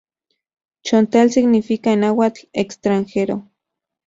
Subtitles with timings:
[0.83, 3.51] Chontal significa en nahuatl "extranjero".